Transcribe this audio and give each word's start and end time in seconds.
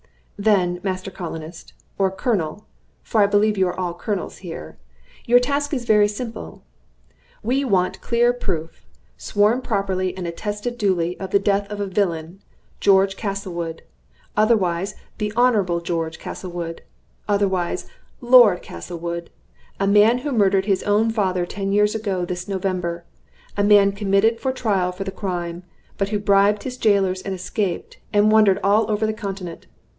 "Then, 0.39 0.79
Master 0.81 1.11
Colonist, 1.11 1.73
or 1.99 2.09
Colonel 2.09 2.65
for 3.03 3.21
I 3.21 3.27
believe 3.27 3.59
you 3.59 3.67
are 3.67 3.79
all 3.79 3.93
colonels 3.93 4.39
here 4.39 4.79
your 5.27 5.37
task 5.39 5.71
is 5.75 5.85
very 5.85 6.07
simple. 6.07 6.63
We 7.43 7.63
want 7.63 8.01
clear 8.01 8.33
proof, 8.33 8.83
sworn 9.17 9.61
properly 9.61 10.17
and 10.17 10.25
attested 10.25 10.79
duly, 10.79 11.19
of 11.19 11.29
the 11.29 11.37
death 11.37 11.69
of 11.69 11.79
a 11.79 11.85
villain 11.85 12.41
George 12.79 13.15
Castlewood, 13.15 13.83
otherwise 14.35 14.95
the 15.19 15.31
Honorable 15.35 15.79
George 15.79 16.17
Castlewood, 16.17 16.81
otherwise 17.27 17.85
Lord 18.19 18.63
Castlewood: 18.63 19.29
a 19.79 19.85
man 19.85 20.17
who 20.25 20.31
murdered 20.31 20.65
his 20.65 20.81
own 20.81 21.11
father 21.11 21.45
ten 21.45 21.71
years 21.71 21.93
ago 21.93 22.25
this 22.25 22.47
November: 22.47 23.05
a 23.55 23.63
man 23.63 23.91
committed 23.91 24.39
for 24.39 24.51
trial 24.51 24.91
for 24.91 25.03
the 25.03 25.11
crime, 25.11 25.61
but 25.99 26.09
who 26.09 26.17
bribed 26.17 26.63
his 26.63 26.77
jailers 26.77 27.21
and 27.21 27.35
escaped, 27.35 27.99
and 28.11 28.31
wandered 28.31 28.59
all 28.63 28.89
over 28.89 29.05
the 29.05 29.13
Continent. 29.13 29.67